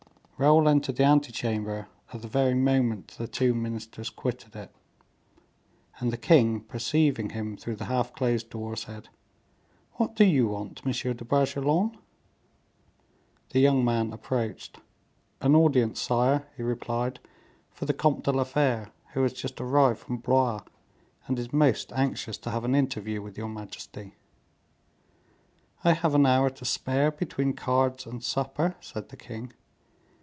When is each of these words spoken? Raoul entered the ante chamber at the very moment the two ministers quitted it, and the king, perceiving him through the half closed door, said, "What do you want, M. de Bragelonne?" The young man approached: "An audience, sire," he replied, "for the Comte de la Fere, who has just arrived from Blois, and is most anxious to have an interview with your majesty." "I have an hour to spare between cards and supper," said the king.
Raoul 0.43 0.67
entered 0.67 0.95
the 0.95 1.03
ante 1.03 1.31
chamber 1.31 1.87
at 2.11 2.23
the 2.23 2.27
very 2.27 2.55
moment 2.55 3.09
the 3.19 3.27
two 3.27 3.53
ministers 3.53 4.09
quitted 4.09 4.55
it, 4.55 4.71
and 5.99 6.11
the 6.11 6.17
king, 6.17 6.61
perceiving 6.61 7.29
him 7.29 7.55
through 7.55 7.75
the 7.75 7.85
half 7.85 8.11
closed 8.13 8.49
door, 8.49 8.75
said, 8.75 9.09
"What 9.97 10.15
do 10.15 10.25
you 10.25 10.47
want, 10.47 10.81
M. 10.83 10.91
de 10.93 11.23
Bragelonne?" 11.23 11.95
The 13.49 13.59
young 13.59 13.85
man 13.85 14.11
approached: 14.11 14.79
"An 15.41 15.55
audience, 15.55 16.01
sire," 16.01 16.47
he 16.57 16.63
replied, 16.63 17.19
"for 17.69 17.85
the 17.85 17.93
Comte 17.93 18.23
de 18.23 18.31
la 18.31 18.43
Fere, 18.43 18.89
who 19.13 19.21
has 19.21 19.33
just 19.33 19.61
arrived 19.61 19.99
from 19.99 20.17
Blois, 20.17 20.63
and 21.27 21.37
is 21.37 21.53
most 21.53 21.93
anxious 21.93 22.39
to 22.39 22.49
have 22.49 22.65
an 22.65 22.73
interview 22.73 23.21
with 23.21 23.37
your 23.37 23.47
majesty." 23.47 24.15
"I 25.83 25.93
have 25.93 26.15
an 26.15 26.25
hour 26.25 26.49
to 26.49 26.65
spare 26.65 27.11
between 27.11 27.53
cards 27.53 28.07
and 28.07 28.23
supper," 28.23 28.73
said 28.79 29.09
the 29.09 29.17
king. 29.17 29.53